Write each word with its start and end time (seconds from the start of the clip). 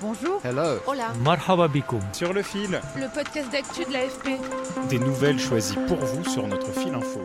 Bonjour. 0.00 0.40
Hello. 0.44 0.78
Hola. 0.86 1.12
Marhaba 1.24 1.66
bikoum. 1.68 2.00
Sur 2.12 2.32
le 2.32 2.42
fil, 2.42 2.80
Le 2.96 3.12
podcast 3.12 3.50
d'actu 3.50 3.84
de 3.84 3.92
l'AFP. 3.92 4.38
des 4.88 4.98
nouvelles 4.98 5.38
choisies 5.40 5.76
pour 5.88 5.96
vous 5.98 6.24
sur 6.24 6.46
notre 6.46 6.70
fil 6.72 6.94
info. 6.94 7.20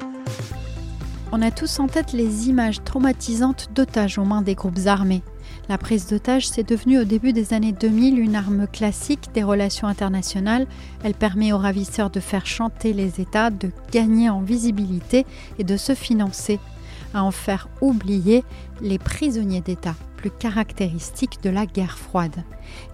On 1.32 1.42
a 1.42 1.52
tous 1.52 1.80
en 1.80 1.88
tête 1.88 2.14
les 2.14 2.48
images 2.50 2.84
traumatisantes 2.84 3.70
d'otages 3.74 4.18
aux 4.18 4.24
mains 4.26 4.42
des 4.42 4.56
groupes 4.56 4.80
armés. 4.88 5.22
La 5.70 5.78
prise 5.78 6.08
d'otages, 6.08 6.48
c'est 6.48 6.68
devenu 6.68 7.00
au 7.00 7.04
début 7.06 7.32
des 7.34 7.54
années 7.54 7.72
2000 7.72 8.20
une 8.20 8.36
arme 8.36 8.68
classique 8.68 9.30
des 9.34 9.44
relations 9.44 9.88
internationales. 9.88 10.68
Elle 11.04 11.14
permet 11.14 11.54
aux 11.54 11.58
ravisseurs 11.58 12.10
de 12.10 12.20
faire 12.20 12.46
chanter 12.46 12.94
les 12.94 13.22
États, 13.22 13.50
de 13.50 13.70
gagner 13.92 14.30
en 14.30 14.42
visibilité 14.42 15.26
et 15.60 15.64
de 15.64 15.78
se 15.78 15.96
financer, 15.96 16.60
à 17.14 17.24
en 17.24 17.32
faire 17.32 17.68
oublier 17.82 18.44
les 18.82 18.98
prisonniers 19.00 19.62
d'État, 19.62 19.96
plus 20.24 20.32
caractéristiques 20.32 21.44
de 21.44 21.50
la 21.50 21.66
guerre 21.66 21.98
froide. 21.98 22.46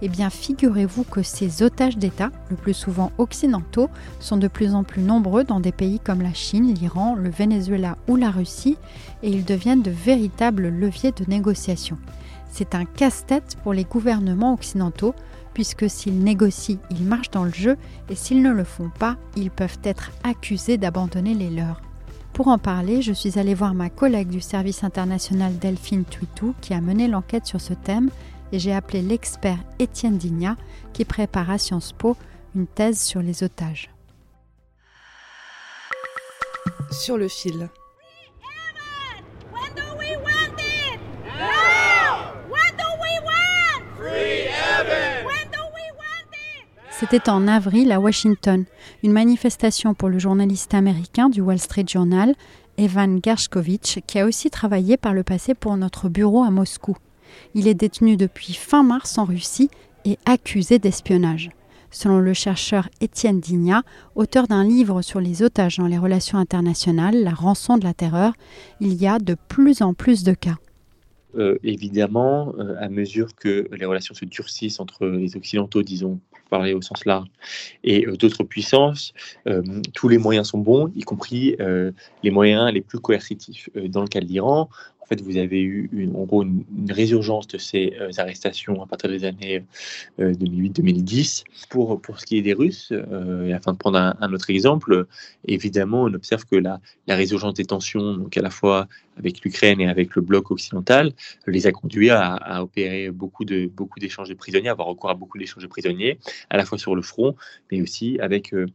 Eh 0.02 0.08
bien, 0.08 0.30
figurez-vous 0.30 1.04
que 1.04 1.22
ces 1.22 1.62
otages 1.62 1.96
d'État, 1.96 2.30
le 2.50 2.56
plus 2.56 2.74
souvent 2.74 3.12
occidentaux, 3.18 3.88
sont 4.18 4.36
de 4.36 4.48
plus 4.48 4.74
en 4.74 4.82
plus 4.82 5.00
nombreux 5.00 5.44
dans 5.44 5.60
des 5.60 5.70
pays 5.70 6.00
comme 6.00 6.22
la 6.22 6.34
Chine, 6.34 6.74
l'Iran, 6.74 7.14
le 7.14 7.30
Venezuela 7.30 7.96
ou 8.08 8.16
la 8.16 8.32
Russie, 8.32 8.76
et 9.22 9.30
ils 9.30 9.44
deviennent 9.44 9.82
de 9.82 9.92
véritables 9.92 10.70
leviers 10.70 11.12
de 11.12 11.24
négociation. 11.28 11.98
C'est 12.50 12.74
un 12.74 12.84
casse-tête 12.84 13.56
pour 13.62 13.74
les 13.74 13.84
gouvernements 13.84 14.54
occidentaux, 14.54 15.14
puisque 15.54 15.88
s'ils 15.88 16.24
négocient, 16.24 16.78
ils 16.90 17.04
marchent 17.04 17.30
dans 17.30 17.44
le 17.44 17.52
jeu, 17.52 17.76
et 18.08 18.16
s'ils 18.16 18.42
ne 18.42 18.50
le 18.50 18.64
font 18.64 18.90
pas, 18.98 19.16
ils 19.36 19.52
peuvent 19.52 19.78
être 19.84 20.10
accusés 20.24 20.78
d'abandonner 20.78 21.34
les 21.34 21.50
leurs. 21.50 21.80
Pour 22.32 22.48
en 22.48 22.58
parler, 22.58 23.02
je 23.02 23.12
suis 23.12 23.38
allée 23.38 23.54
voir 23.54 23.74
ma 23.74 23.90
collègue 23.90 24.28
du 24.28 24.40
service 24.40 24.84
international 24.84 25.58
Delphine 25.58 26.04
Tuitou, 26.04 26.54
qui 26.60 26.72
a 26.74 26.80
mené 26.80 27.08
l'enquête 27.08 27.46
sur 27.46 27.60
ce 27.60 27.74
thème, 27.74 28.10
et 28.52 28.58
j'ai 28.58 28.72
appelé 28.72 29.02
l'expert 29.02 29.58
Étienne 29.78 30.18
Digna, 30.18 30.56
qui 30.92 31.04
prépare 31.04 31.50
à 31.50 31.58
Sciences 31.58 31.92
Po 31.92 32.16
une 32.54 32.66
thèse 32.66 33.00
sur 33.00 33.20
les 33.20 33.42
otages. 33.42 33.90
Sur 36.90 37.16
le 37.16 37.28
fil. 37.28 37.68
C'était 47.00 47.30
en 47.30 47.48
avril 47.48 47.92
à 47.92 47.98
Washington, 47.98 48.66
une 49.02 49.12
manifestation 49.12 49.94
pour 49.94 50.10
le 50.10 50.18
journaliste 50.18 50.74
américain 50.74 51.30
du 51.30 51.40
Wall 51.40 51.58
Street 51.58 51.86
Journal, 51.88 52.34
Evan 52.76 53.20
Gershkovitch, 53.24 54.00
qui 54.06 54.18
a 54.18 54.26
aussi 54.26 54.50
travaillé 54.50 54.98
par 54.98 55.14
le 55.14 55.22
passé 55.22 55.54
pour 55.54 55.78
notre 55.78 56.10
bureau 56.10 56.42
à 56.42 56.50
Moscou. 56.50 56.94
Il 57.54 57.68
est 57.68 57.74
détenu 57.74 58.18
depuis 58.18 58.52
fin 58.52 58.82
mars 58.82 59.16
en 59.16 59.24
Russie 59.24 59.70
et 60.04 60.18
accusé 60.26 60.78
d'espionnage. 60.78 61.48
Selon 61.90 62.18
le 62.18 62.34
chercheur 62.34 62.90
Étienne 63.00 63.40
Digna, 63.40 63.82
auteur 64.14 64.46
d'un 64.46 64.62
livre 64.62 65.00
sur 65.00 65.22
les 65.22 65.42
otages 65.42 65.78
dans 65.78 65.86
les 65.86 65.96
relations 65.96 66.36
internationales, 66.36 67.24
La 67.24 67.32
rançon 67.32 67.78
de 67.78 67.84
la 67.84 67.94
terreur, 67.94 68.34
il 68.80 68.92
y 68.92 69.06
a 69.06 69.18
de 69.18 69.36
plus 69.48 69.80
en 69.80 69.94
plus 69.94 70.22
de 70.22 70.34
cas. 70.34 70.56
Euh, 71.36 71.58
évidemment, 71.62 72.54
euh, 72.58 72.74
à 72.78 72.88
mesure 72.88 73.34
que 73.36 73.68
les 73.72 73.86
relations 73.86 74.14
se 74.14 74.24
durcissent 74.24 74.80
entre 74.80 75.06
les 75.06 75.36
Occidentaux, 75.36 75.82
disons, 75.82 76.20
parler 76.50 76.74
au 76.74 76.82
sens 76.82 77.04
large, 77.06 77.28
et 77.84 78.06
euh, 78.06 78.16
d'autres 78.16 78.44
puissances, 78.44 79.14
euh, 79.46 79.62
tous 79.94 80.08
les 80.08 80.18
moyens 80.18 80.48
sont 80.48 80.58
bons, 80.58 80.92
y 80.94 81.02
compris 81.02 81.56
euh, 81.60 81.92
les 82.22 82.30
moyens 82.30 82.72
les 82.72 82.82
plus 82.82 82.98
coercitifs. 82.98 83.70
Dans 83.74 84.02
le 84.02 84.08
cas 84.08 84.20
de 84.20 84.26
l'Iran, 84.26 84.68
fait, 85.10 85.22
vous 85.22 85.36
avez 85.36 85.60
eu 85.60 85.88
une, 85.92 86.14
en 86.16 86.24
gros 86.24 86.42
une, 86.42 86.64
résurgence 86.88 87.48
de 87.48 87.58
ces 87.58 87.94
euh, 88.00 88.10
arrestations 88.16 88.82
à 88.82 88.86
partir 88.86 89.10
des 89.10 89.24
années 89.24 89.64
euh, 90.20 90.32
2008-2010. 90.34 91.44
Pour, 91.68 92.00
pour 92.00 92.20
ce 92.20 92.26
qui 92.26 92.38
est 92.38 92.42
des 92.42 92.52
Russes, 92.52 92.92
euh, 92.92 93.54
afin 93.54 93.72
de 93.72 93.78
prendre 93.78 93.98
un, 93.98 94.32
autre 94.32 94.50
exemple, 94.50 95.06
évidemment, 95.46 96.02
on 96.04 96.14
observe 96.14 96.44
que 96.44 96.56
la, 96.56 96.80
la 97.06 97.16
résurgence 97.16 97.54
des 97.54 97.64
tensions, 97.64 98.16
donc 98.16 98.36
à 98.36 98.42
la 98.42 98.50
fois 98.50 98.88
avec 99.16 99.42
l'Ukraine 99.42 99.80
et 99.80 99.88
avec 99.88 100.14
le 100.16 100.22
bloc 100.22 100.50
occidental, 100.50 101.12
les 101.46 101.66
a 101.66 101.72
conduits 101.72 102.10
à, 102.10 102.34
à 102.34 102.62
opérer 102.62 103.10
beaucoup 103.10 103.44
de 103.44 103.66
beaucoup 103.66 103.98
d'échanges 103.98 104.28
de 104.28 104.34
prisonniers, 104.34 104.68
avoir 104.68 104.88
recours 104.88 105.10
à 105.10 105.14
beaucoup 105.14 105.38
d'échanges 105.38 105.62
de 105.62 105.68
prisonniers, 105.68 106.18
à 106.48 106.56
la 106.56 106.64
fois 106.64 106.78
sur 106.78 106.94
le 106.94 107.02
front, 107.02 107.34
mais 107.70 107.82
aussi 107.82 108.18
avec 108.20 108.54
euh, 108.54 108.66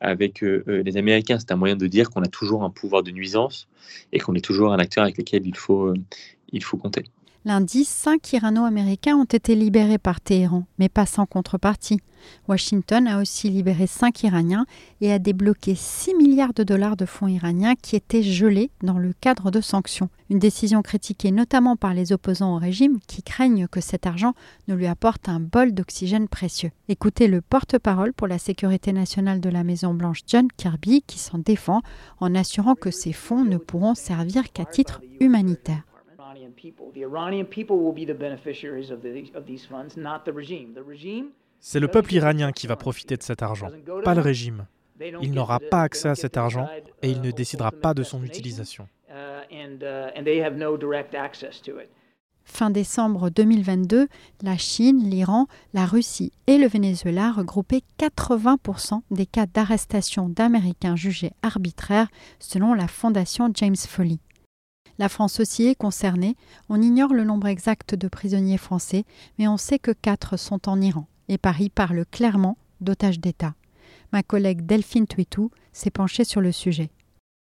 avec 0.00 0.42
euh, 0.42 0.64
euh, 0.68 0.82
les 0.82 0.96
Américains. 0.96 1.38
C'est 1.38 1.52
un 1.52 1.56
moyen 1.56 1.76
de 1.76 1.86
dire 1.86 2.10
qu'on 2.10 2.22
a 2.22 2.28
toujours 2.28 2.64
un 2.64 2.70
pouvoir 2.70 3.02
de 3.02 3.10
nuisance 3.10 3.68
et 4.12 4.18
qu'on 4.18 4.34
est 4.34 4.44
toujours 4.44 4.72
un 4.72 4.78
acteur 4.78 5.04
avec 5.04 5.18
lequel 5.18 5.46
il 5.46 5.56
faut 5.56 5.88
euh, 5.88 5.94
il 6.52 6.62
faut 6.62 6.76
compter. 6.76 7.04
Lundi, 7.48 7.86
cinq 7.86 8.34
Irano-Américains 8.34 9.16
ont 9.16 9.24
été 9.24 9.54
libérés 9.54 9.96
par 9.96 10.20
Téhéran, 10.20 10.66
mais 10.78 10.90
pas 10.90 11.06
sans 11.06 11.24
contrepartie. 11.24 11.98
Washington 12.46 13.08
a 13.08 13.22
aussi 13.22 13.48
libéré 13.48 13.86
cinq 13.86 14.22
Iraniens 14.22 14.66
et 15.00 15.10
a 15.10 15.18
débloqué 15.18 15.74
6 15.74 16.14
milliards 16.14 16.52
de 16.52 16.62
dollars 16.62 16.98
de 16.98 17.06
fonds 17.06 17.26
iraniens 17.26 17.74
qui 17.74 17.96
étaient 17.96 18.22
gelés 18.22 18.70
dans 18.82 18.98
le 18.98 19.14
cadre 19.18 19.50
de 19.50 19.62
sanctions. 19.62 20.10
Une 20.28 20.38
décision 20.38 20.82
critiquée 20.82 21.30
notamment 21.30 21.76
par 21.76 21.94
les 21.94 22.12
opposants 22.12 22.54
au 22.54 22.58
régime 22.58 22.98
qui 23.06 23.22
craignent 23.22 23.66
que 23.66 23.80
cet 23.80 24.06
argent 24.06 24.34
ne 24.66 24.74
lui 24.74 24.86
apporte 24.86 25.30
un 25.30 25.40
bol 25.40 25.72
d'oxygène 25.72 26.28
précieux. 26.28 26.72
Écoutez 26.90 27.28
le 27.28 27.40
porte-parole 27.40 28.12
pour 28.12 28.26
la 28.26 28.38
sécurité 28.38 28.92
nationale 28.92 29.40
de 29.40 29.48
la 29.48 29.64
Maison-Blanche, 29.64 30.20
John 30.26 30.48
Kirby, 30.54 31.00
qui 31.06 31.18
s'en 31.18 31.38
défend 31.38 31.80
en 32.20 32.34
assurant 32.34 32.74
que 32.74 32.90
ces 32.90 33.14
fonds 33.14 33.44
ne 33.44 33.56
pourront 33.56 33.94
servir 33.94 34.52
qu'à 34.52 34.66
titre 34.66 35.00
humanitaire. 35.18 35.87
Iranian 36.28 36.50
people. 36.50 36.92
The 36.92 37.04
Iranian 37.04 37.44
people 37.44 37.76
will 37.76 37.92
be 37.92 38.04
the 38.04 38.14
beneficiaries 38.14 38.90
of, 38.90 39.00
the, 39.02 39.30
of 39.34 39.46
these 39.46 39.64
funds, 39.66 39.96
not 39.96 40.24
the 40.24 40.32
regime. 40.32 40.74
The 40.74 40.84
regime 40.86 41.30
C'est 41.60 41.80
le 41.80 41.88
peuple 41.88 42.14
iranien 42.14 42.52
qui 42.52 42.66
va 42.66 42.76
profiter 42.76 43.16
de 43.16 43.22
cet 43.22 43.42
argent, 43.42 43.68
pas 44.04 44.14
le 44.14 44.20
régime. 44.20 44.66
Il 45.22 45.32
n'aura 45.32 45.58
pas 45.58 45.82
accès 45.82 46.08
à 46.08 46.14
cet 46.14 46.36
argent 46.36 46.68
et 47.02 47.10
il 47.10 47.20
ne 47.20 47.30
décidera 47.30 47.72
pas 47.72 47.94
de 47.94 48.02
son 48.02 48.22
utilisation. 48.22 48.88
uh, 49.10 49.14
uh, 49.82 50.10
and 50.16 50.24
they 50.24 50.40
have 50.40 50.56
no 50.56 50.76
direct 50.76 51.14
access 51.14 51.60
to 51.62 51.80
it. 51.80 51.88
Fin 52.44 52.70
décembre 52.70 53.28
2022, 53.28 54.08
la 54.42 54.56
Chine, 54.56 55.02
l'Iran, 55.08 55.48
la 55.74 55.84
Russie 55.84 56.32
et 56.46 56.56
le 56.56 56.66
Venezuela 56.66 57.30
regroupaient 57.30 57.82
80% 57.98 59.02
des 59.10 59.26
cas 59.26 59.46
d'arrestation 59.46 60.30
d'Américains 60.30 60.96
jugés 60.96 61.32
arbitraires 61.42 62.08
selon 62.38 62.72
la 62.72 62.88
fondation 62.88 63.50
James 63.54 63.76
Foley. 63.76 64.18
La 64.98 65.08
France 65.08 65.38
aussi 65.38 65.66
est 65.66 65.76
concernée. 65.76 66.36
On 66.68 66.82
ignore 66.82 67.14
le 67.14 67.24
nombre 67.24 67.46
exact 67.46 67.94
de 67.94 68.08
prisonniers 68.08 68.58
français, 68.58 69.04
mais 69.38 69.46
on 69.46 69.56
sait 69.56 69.78
que 69.78 69.92
quatre 69.92 70.36
sont 70.36 70.68
en 70.68 70.80
Iran. 70.80 71.06
Et 71.28 71.38
Paris 71.38 71.70
parle 71.70 72.04
clairement 72.10 72.58
d'otages 72.80 73.20
d'État. 73.20 73.54
Ma 74.12 74.22
collègue 74.22 74.66
Delphine 74.66 75.06
Tuitou 75.06 75.50
s'est 75.72 75.90
penchée 75.90 76.24
sur 76.24 76.40
le 76.40 76.50
sujet. 76.50 76.90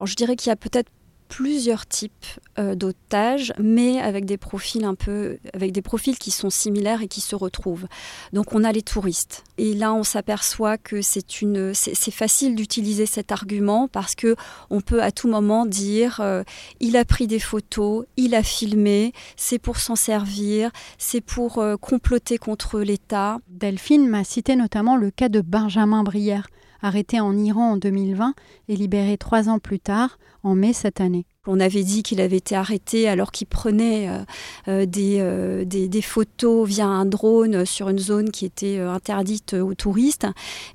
Je 0.04 0.16
dirais 0.16 0.36
qu'il 0.36 0.50
y 0.50 0.54
a 0.54 0.58
peut-être 0.58 0.92
plusieurs 1.30 1.86
types 1.86 2.26
euh, 2.58 2.76
d'otages, 2.76 3.54
mais 3.60 4.02
avec 4.02 4.26
des 4.26 4.38
profils 4.38 4.84
un 4.84 4.96
peu, 4.96 5.38
avec 5.54 5.72
des 5.72 5.82
profils 5.82 6.18
qui 6.18 6.32
sont 6.32 6.50
similaires 6.50 7.02
et 7.02 7.08
qui 7.08 7.22
se 7.22 7.36
retrouvent. 7.36 7.88
Donc 8.34 8.54
on 8.54 8.64
a 8.66 8.72
les 8.74 8.82
touristes. 8.82 9.44
Et 9.58 9.74
là, 9.74 9.94
on 9.94 10.04
s'aperçoit 10.04 10.78
que 10.78 11.02
c'est 11.02 11.42
une, 11.42 11.74
c'est 11.74 12.12
facile 12.12 12.56
d'utiliser 12.56 13.06
cet 13.06 13.32
argument 13.32 13.88
parce 13.88 14.16
que 14.16 14.36
on 14.70 14.82
peut 14.82 15.02
à 15.02 15.12
tout 15.12 15.30
moment 15.30 15.66
dire, 15.66 16.20
euh, 16.20 16.44
il 16.80 16.98
a 16.98 17.06
pris 17.06 17.28
des 17.28 17.40
photos, 17.40 18.06
il 18.18 18.36
a 18.36 18.44
filmé, 18.44 19.14
c'est 19.38 19.60
pour 19.60 19.78
s'en 19.78 19.96
servir, 19.96 20.72
c'est 20.98 21.22
pour 21.22 21.60
euh, 21.60 21.78
comploter 21.78 22.40
contre 22.40 22.80
l'État. 22.80 23.38
Delphine 23.48 24.10
m'a 24.10 24.24
cité 24.24 24.56
notamment 24.56 24.98
le 24.98 25.12
cas 25.12 25.30
de 25.30 25.42
Benjamin 25.42 26.04
Brière, 26.04 26.48
arrêté 26.82 27.20
en 27.20 27.38
Iran 27.38 27.72
en 27.72 27.78
2020 27.78 28.34
et 28.68 28.76
libéré 28.76 29.18
trois 29.18 29.50
ans 29.50 29.60
plus 29.60 29.80
tard, 29.80 30.18
en 30.44 30.56
mai 30.56 30.74
cette 30.74 31.02
année. 31.02 31.26
On 31.52 31.60
avait 31.60 31.84
dit 31.84 32.04
qu'il 32.04 32.22
avait 32.22 32.38
été 32.38 32.56
arrêté 32.56 33.10
alors 33.10 33.32
qu'il 33.32 33.48
prenait 33.48 34.08
euh, 34.08 34.20
euh, 34.68 35.66
des, 35.66 35.88
des, 35.88 36.02
photos 36.02 36.68
via 36.68 36.86
un 36.86 37.06
drone 37.06 37.66
sur 37.66 37.90
une 37.90 37.98
zone 37.98 38.30
qui 38.30 38.46
était 38.46 38.78
interdite 38.80 39.56
aux 39.56 39.74
touristes. 39.74 40.28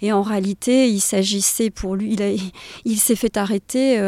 Et 0.03 0.13
en 0.13 0.23
réalité, 0.23 0.89
il 0.89 1.01
s'agissait 1.01 1.71
pour 1.71 1.95
lui, 1.95 2.15
il, 2.15 2.41
il 2.85 2.99
s'est 2.99 3.15
fait 3.15 3.37
arrêter 3.37 3.99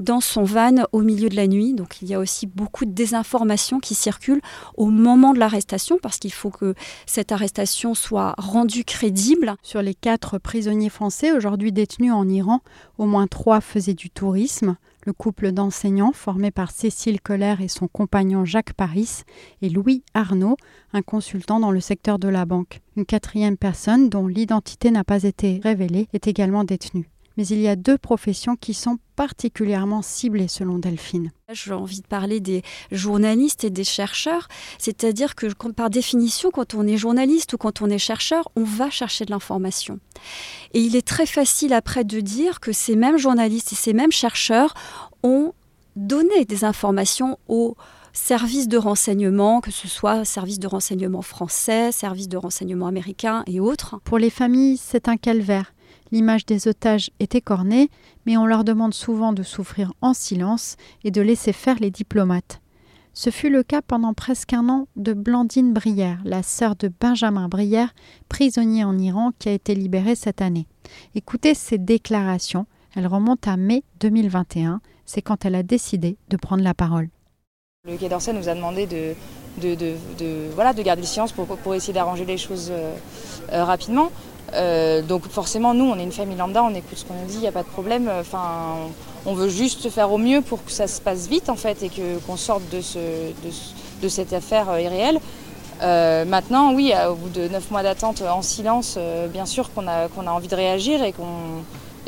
dans 0.00 0.20
son 0.20 0.44
van 0.44 0.84
au 0.92 1.02
milieu 1.02 1.28
de 1.28 1.36
la 1.36 1.46
nuit. 1.46 1.74
Donc 1.74 2.00
il 2.02 2.08
y 2.08 2.14
a 2.14 2.20
aussi 2.20 2.46
beaucoup 2.46 2.84
de 2.84 2.92
désinformations 2.92 3.80
qui 3.80 3.94
circulent 3.94 4.42
au 4.76 4.86
moment 4.86 5.32
de 5.32 5.38
l'arrestation 5.38 5.98
parce 6.00 6.18
qu'il 6.18 6.32
faut 6.32 6.50
que 6.50 6.74
cette 7.06 7.32
arrestation 7.32 7.94
soit 7.94 8.34
rendue 8.38 8.84
crédible. 8.84 9.56
Sur 9.62 9.82
les 9.82 9.94
quatre 9.94 10.38
prisonniers 10.38 10.90
français 10.90 11.32
aujourd'hui 11.32 11.72
détenus 11.72 12.12
en 12.12 12.28
Iran, 12.28 12.60
au 12.98 13.06
moins 13.06 13.26
trois 13.26 13.60
faisaient 13.60 13.94
du 13.94 14.10
tourisme. 14.10 14.76
Le 15.06 15.12
couple 15.12 15.52
d'enseignants 15.52 16.10
formé 16.12 16.50
par 16.50 16.72
Cécile 16.72 17.20
Collère 17.20 17.60
et 17.60 17.68
son 17.68 17.86
compagnon 17.86 18.44
Jacques 18.44 18.72
Paris 18.72 19.22
et 19.62 19.68
Louis 19.68 20.02
Arnaud, 20.14 20.56
un 20.92 21.02
consultant 21.02 21.60
dans 21.60 21.70
le 21.70 21.78
secteur 21.78 22.18
de 22.18 22.26
la 22.26 22.44
banque. 22.44 22.80
Une 22.96 23.06
quatrième 23.06 23.56
personne, 23.56 24.08
dont 24.08 24.26
l'identité 24.26 24.90
n'a 24.90 25.04
pas 25.04 25.22
été 25.22 25.60
révélée, 25.62 26.08
est 26.12 26.26
également 26.26 26.64
détenue 26.64 27.08
mais 27.36 27.46
il 27.46 27.60
y 27.60 27.68
a 27.68 27.76
deux 27.76 27.98
professions 27.98 28.56
qui 28.56 28.74
sont 28.74 28.98
particulièrement 29.14 30.02
ciblées 30.02 30.48
selon 30.48 30.78
Delphine. 30.78 31.32
J'ai 31.50 31.72
envie 31.72 32.00
de 32.00 32.06
parler 32.06 32.40
des 32.40 32.62
journalistes 32.92 33.64
et 33.64 33.70
des 33.70 33.84
chercheurs, 33.84 34.48
c'est-à-dire 34.78 35.34
que 35.34 35.46
par 35.72 35.90
définition, 35.90 36.50
quand 36.50 36.74
on 36.74 36.86
est 36.86 36.96
journaliste 36.96 37.54
ou 37.54 37.58
quand 37.58 37.82
on 37.82 37.88
est 37.88 37.98
chercheur, 37.98 38.48
on 38.56 38.64
va 38.64 38.90
chercher 38.90 39.24
de 39.24 39.30
l'information. 39.30 39.98
Et 40.74 40.80
il 40.80 40.96
est 40.96 41.06
très 41.06 41.26
facile 41.26 41.72
après 41.72 42.04
de 42.04 42.20
dire 42.20 42.60
que 42.60 42.72
ces 42.72 42.96
mêmes 42.96 43.18
journalistes 43.18 43.72
et 43.72 43.76
ces 43.76 43.92
mêmes 43.92 44.12
chercheurs 44.12 44.74
ont 45.22 45.52
donné 45.96 46.44
des 46.44 46.64
informations 46.64 47.38
aux 47.48 47.76
services 48.12 48.68
de 48.68 48.78
renseignement, 48.78 49.60
que 49.60 49.70
ce 49.70 49.88
soit 49.88 50.24
services 50.24 50.58
de 50.58 50.66
renseignement 50.66 51.22
français, 51.22 51.92
services 51.92 52.28
de 52.28 52.36
renseignement 52.36 52.86
américains 52.86 53.44
et 53.46 53.60
autres. 53.60 54.00
Pour 54.04 54.18
les 54.18 54.30
familles, 54.30 54.78
c'est 54.78 55.08
un 55.08 55.16
calvaire. 55.16 55.72
L'image 56.12 56.46
des 56.46 56.68
otages 56.68 57.10
est 57.18 57.34
écornée, 57.34 57.90
mais 58.26 58.36
on 58.36 58.46
leur 58.46 58.64
demande 58.64 58.94
souvent 58.94 59.32
de 59.32 59.42
souffrir 59.42 59.92
en 60.00 60.14
silence 60.14 60.76
et 61.04 61.10
de 61.10 61.20
laisser 61.20 61.52
faire 61.52 61.78
les 61.80 61.90
diplomates. 61.90 62.60
Ce 63.12 63.30
fut 63.30 63.48
le 63.48 63.62
cas 63.62 63.80
pendant 63.80 64.12
presque 64.12 64.52
un 64.52 64.68
an 64.68 64.88
de 64.96 65.14
Blandine 65.14 65.72
Brière, 65.72 66.20
la 66.24 66.42
sœur 66.42 66.76
de 66.76 66.92
Benjamin 67.00 67.48
Brière, 67.48 67.94
prisonnier 68.28 68.84
en 68.84 68.98
Iran 68.98 69.32
qui 69.38 69.48
a 69.48 69.52
été 69.52 69.74
libérée 69.74 70.14
cette 70.14 70.42
année. 70.42 70.66
Écoutez 71.14 71.54
ses 71.54 71.78
déclarations, 71.78 72.66
elles 72.94 73.06
remontent 73.06 73.50
à 73.50 73.56
mai 73.56 73.84
2021, 74.00 74.82
c'est 75.06 75.22
quand 75.22 75.46
elle 75.46 75.54
a 75.54 75.62
décidé 75.62 76.18
de 76.28 76.36
prendre 76.36 76.62
la 76.62 76.74
parole. 76.74 77.08
Le 77.86 77.96
Quai 77.96 78.08
d'Orsay 78.08 78.32
nous 78.32 78.48
a 78.48 78.54
demandé 78.54 78.86
de, 78.86 79.14
garder 80.82 81.00
le 81.00 81.06
silence 81.06 81.32
pour, 81.32 81.46
pour 81.46 81.74
essayer 81.74 81.94
d'arranger 81.94 82.26
les 82.26 82.36
choses 82.36 82.68
euh, 82.70 82.94
euh, 83.52 83.64
rapidement. 83.64 84.10
Euh, 84.56 85.02
donc 85.02 85.28
forcément, 85.28 85.74
nous, 85.74 85.84
on 85.84 85.98
est 85.98 86.02
une 86.02 86.12
famille 86.12 86.36
lambda, 86.36 86.62
on 86.62 86.74
écoute 86.74 86.96
ce 86.96 87.04
qu'on 87.04 87.14
nous 87.14 87.26
dit, 87.26 87.34
il 87.34 87.40
n'y 87.40 87.48
a 87.48 87.52
pas 87.52 87.62
de 87.62 87.68
problème. 87.68 88.10
Enfin, 88.20 88.74
on 89.26 89.34
veut 89.34 89.48
juste 89.48 89.90
faire 89.90 90.12
au 90.12 90.18
mieux 90.18 90.40
pour 90.40 90.64
que 90.64 90.70
ça 90.70 90.86
se 90.86 91.00
passe 91.00 91.26
vite 91.28 91.48
en 91.48 91.56
fait 91.56 91.82
et 91.82 91.88
que 91.88 92.18
qu'on 92.26 92.36
sorte 92.36 92.62
de, 92.70 92.80
ce, 92.80 92.98
de, 94.02 94.08
cette 94.08 94.32
affaire 94.32 94.70
euh, 94.70 94.80
irréelle. 94.80 95.20
Euh, 95.82 96.24
maintenant, 96.24 96.72
oui, 96.72 96.92
au 97.08 97.14
bout 97.14 97.28
de 97.28 97.48
neuf 97.48 97.70
mois 97.70 97.82
d'attente 97.82 98.22
en 98.22 98.40
silence, 98.40 98.98
bien 99.30 99.44
sûr 99.44 99.70
qu'on 99.74 99.86
a, 99.86 100.06
a 100.06 100.30
envie 100.30 100.48
de 100.48 100.56
réagir 100.56 101.02
et 101.02 101.12
qu'on 101.12 101.26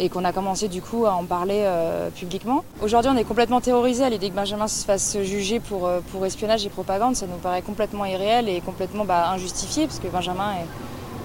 et 0.00 0.08
qu'on 0.08 0.24
a 0.24 0.32
commencé 0.32 0.68
du 0.68 0.80
coup 0.80 1.06
à 1.06 1.12
en 1.12 1.24
parler 1.24 1.68
publiquement. 2.14 2.62
Aujourd'hui, 2.80 3.10
on 3.12 3.16
est 3.16 3.24
complètement 3.24 3.60
terrorisé 3.60 4.04
à 4.04 4.08
l'idée 4.08 4.30
que 4.30 4.34
Benjamin 4.36 4.68
se 4.68 4.84
fasse 4.84 5.18
juger 5.22 5.58
pour, 5.58 5.90
pour 6.12 6.24
espionnage 6.24 6.64
et 6.64 6.68
propagande. 6.70 7.16
Ça 7.16 7.26
nous 7.26 7.36
paraît 7.36 7.62
complètement 7.62 8.04
irréel 8.04 8.48
et 8.48 8.60
complètement 8.60 9.04
bah, 9.04 9.28
injustifié 9.32 9.86
parce 9.86 9.98
que 9.98 10.06
Benjamin 10.06 10.52
est 10.52 10.66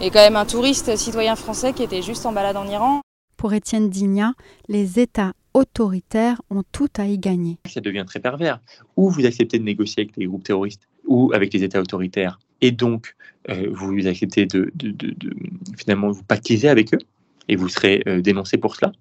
et 0.03 0.09
quand 0.09 0.19
même 0.19 0.35
un 0.35 0.45
touriste 0.45 0.97
citoyen 0.97 1.38
français 1.38 1.71
qui 1.71 1.81
était 1.81 2.01
juste 2.01 2.25
en 2.25 2.33
balade 2.33 2.57
en 2.57 2.67
Iran. 2.67 3.00
Pour 3.38 3.53
Étienne 3.53 3.89
Digna, 3.89 4.33
les 4.67 5.00
États 5.00 5.31
autoritaires 5.53 6.41
ont 6.50 6.63
tout 6.73 6.89
à 6.97 7.05
y 7.05 7.17
gagner. 7.17 7.57
Ça 7.69 7.79
devient 7.79 8.03
très 8.05 8.19
pervers. 8.19 8.59
Ou 8.97 9.09
vous 9.09 9.25
acceptez 9.25 9.59
de 9.59 9.63
négocier 9.63 10.03
avec 10.03 10.17
les 10.17 10.25
groupes 10.25 10.44
terroristes 10.44 10.89
ou 11.05 11.31
avec 11.33 11.53
les 11.53 11.63
États 11.63 11.79
autoritaires, 11.79 12.39
et 12.59 12.71
donc 12.71 13.15
euh, 13.50 13.69
vous 13.73 14.07
acceptez 14.07 14.45
de, 14.45 14.71
finalement 15.77 16.11
vous 16.11 16.23
pactiser 16.23 16.69
avec 16.69 16.94
eux, 16.94 17.00
et 17.47 17.55
vous 17.55 17.69
serez 17.69 18.03
euh, 18.07 18.21
dénoncé 18.21 18.57
pour 18.57 18.75
cela. 18.75 18.91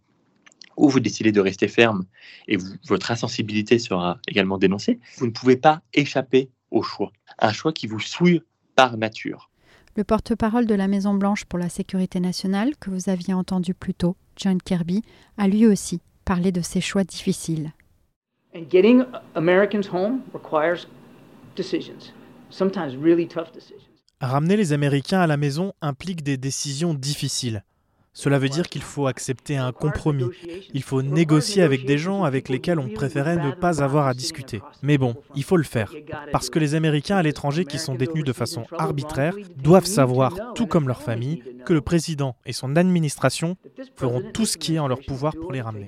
Ou 0.76 0.88
vous 0.88 1.00
décidez 1.00 1.32
de 1.32 1.40
rester 1.40 1.68
ferme 1.68 2.04
et 2.48 2.58
votre 2.86 3.10
insensibilité 3.10 3.78
sera 3.78 4.18
également 4.26 4.58
dénoncée. 4.58 4.98
Vous 5.18 5.26
ne 5.26 5.32
pouvez 5.32 5.56
pas 5.56 5.82
échapper 5.94 6.48
au 6.70 6.82
choix. 6.82 7.12
Un 7.38 7.52
choix 7.52 7.72
qui 7.72 7.86
vous 7.86 8.00
souille 8.00 8.42
par 8.74 8.96
nature. 8.96 9.51
Le 9.94 10.04
porte-parole 10.04 10.64
de 10.64 10.74
la 10.74 10.88
Maison-Blanche 10.88 11.44
pour 11.44 11.58
la 11.58 11.68
sécurité 11.68 12.18
nationale, 12.18 12.74
que 12.80 12.88
vous 12.88 13.10
aviez 13.10 13.34
entendu 13.34 13.74
plus 13.74 13.92
tôt, 13.92 14.16
John 14.36 14.56
Kirby, 14.56 15.02
a 15.36 15.46
lui 15.48 15.66
aussi 15.66 16.00
parlé 16.24 16.50
de 16.50 16.62
ces 16.62 16.80
choix 16.80 17.04
difficiles. 17.04 17.72
Ramener 24.20 24.56
les 24.56 24.72
Américains 24.72 25.20
à 25.20 25.26
la 25.26 25.36
maison 25.36 25.74
implique 25.82 26.22
des 26.22 26.38
décisions 26.38 26.94
difficiles. 26.94 27.62
Cela 28.14 28.38
veut 28.38 28.50
dire 28.50 28.68
qu'il 28.68 28.82
faut 28.82 29.06
accepter 29.06 29.56
un 29.56 29.72
compromis. 29.72 30.28
Il 30.74 30.82
faut 30.82 31.02
négocier 31.02 31.62
avec 31.62 31.86
des 31.86 31.96
gens 31.96 32.24
avec 32.24 32.48
lesquels 32.48 32.78
on 32.78 32.88
préférait 32.88 33.36
ne 33.36 33.52
pas 33.52 33.82
avoir 33.82 34.06
à 34.06 34.14
discuter. 34.14 34.60
Mais 34.82 34.98
bon, 34.98 35.14
il 35.34 35.44
faut 35.44 35.56
le 35.56 35.62
faire. 35.62 35.92
Parce 36.30 36.50
que 36.50 36.58
les 36.58 36.74
Américains 36.74 37.16
à 37.16 37.22
l'étranger 37.22 37.64
qui 37.64 37.78
sont 37.78 37.94
détenus 37.94 38.24
de 38.24 38.32
façon 38.32 38.64
arbitraire 38.76 39.34
doivent 39.56 39.86
savoir, 39.86 40.34
tout 40.54 40.66
comme 40.66 40.88
leur 40.88 41.00
famille, 41.00 41.42
que 41.64 41.72
le 41.72 41.80
président 41.80 42.36
et 42.44 42.52
son 42.52 42.76
administration 42.76 43.56
feront 43.96 44.22
tout 44.32 44.44
ce 44.44 44.58
qui 44.58 44.74
est 44.74 44.78
en 44.78 44.88
leur 44.88 45.00
pouvoir 45.00 45.34
pour 45.34 45.52
les 45.52 45.62
ramener. 45.62 45.86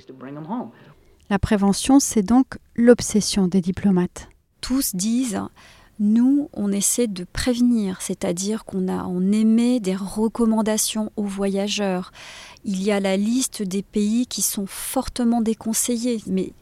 La 1.31 1.39
prévention, 1.39 2.01
c'est 2.01 2.23
donc 2.23 2.59
l'obsession 2.75 3.49
des 3.49 3.61
diplomates. 3.61 4.29
Tous 4.61 4.95
disent 4.95 5.41
nous, 6.01 6.49
on 6.53 6.73
essaie 6.73 7.07
de 7.07 7.25
prévenir, 7.25 8.01
c'est-à-dire 8.01 8.65
qu'on 8.65 8.89
a, 8.89 9.05
on 9.05 9.33
émet 9.33 9.81
des 9.81 9.95
recommandations 9.95 11.13
aux 11.17 11.25
voyageurs. 11.25 12.11
Il 12.65 12.83
y 12.83 12.91
a 12.91 13.01
la 13.01 13.17
liste 13.17 13.63
des 13.63 13.83
pays 13.83 14.27
qui 14.27 14.43
sont 14.43 14.67
fortement 14.67 15.41
déconseillés, 15.41 16.23
mais 16.27 16.53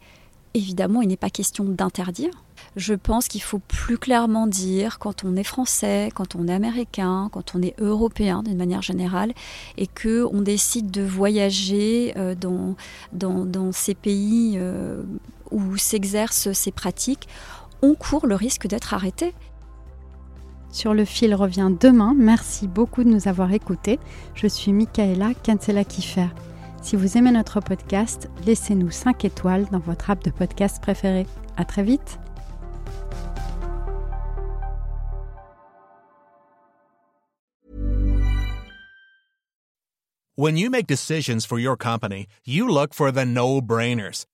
évidemment, 0.54 1.02
il 1.02 1.08
n'est 1.08 1.16
pas 1.16 1.30
question 1.30 1.64
d'interdire. 1.64 2.30
Je 2.76 2.94
pense 2.94 3.28
qu'il 3.28 3.42
faut 3.42 3.58
plus 3.58 3.98
clairement 3.98 4.46
dire 4.46 4.98
quand 4.98 5.24
on 5.24 5.36
est 5.36 5.44
français, 5.44 6.10
quand 6.14 6.36
on 6.36 6.48
est 6.48 6.54
américain, 6.54 7.28
quand 7.32 7.54
on 7.54 7.62
est 7.62 7.74
européen 7.80 8.42
d'une 8.42 8.56
manière 8.56 8.82
générale, 8.82 9.32
et 9.76 9.86
que 9.86 10.26
on 10.32 10.42
décide 10.42 10.90
de 10.90 11.02
voyager 11.02 12.12
euh, 12.16 12.34
dans, 12.34 13.72
ces 13.72 13.94
pays 13.94 14.54
euh, 14.56 15.02
où 15.50 15.76
s'exercent 15.76 16.52
ces 16.52 16.70
pratiques, 16.70 17.28
on 17.82 17.94
court 17.94 18.26
le 18.26 18.34
risque 18.34 18.66
d'être 18.66 18.94
arrêté. 18.94 19.34
Sur 20.70 20.94
le 20.94 21.04
fil 21.04 21.34
revient 21.34 21.70
demain. 21.78 22.14
Merci 22.16 22.66
beaucoup 22.66 23.04
de 23.04 23.10
nous 23.10 23.28
avoir 23.28 23.52
écoutés. 23.52 23.98
Je 24.34 24.46
suis 24.46 24.72
Michaela 24.72 25.34
Kensela 25.42 25.84
Kiffer. 25.84 26.28
Si 26.80 26.96
vous 26.96 27.18
aimez 27.18 27.30
notre 27.30 27.60
podcast, 27.60 28.30
laissez-nous 28.46 28.90
5 28.90 29.24
étoiles 29.24 29.66
dans 29.70 29.78
votre 29.78 30.10
app 30.10 30.24
de 30.24 30.30
podcast 30.30 30.80
préféré. 30.80 31.26
À 31.56 31.64
très 31.64 31.82
vite. 31.82 32.18
When 40.34 40.56
you 40.56 40.70
make 40.70 40.86
decisions 40.86 41.44
for 41.44 41.58
your 41.58 41.76
company, 41.76 42.26
you 42.44 42.66
look 42.66 42.94
for 42.94 43.12
the 43.12 43.26
no-brainers. 43.26 44.24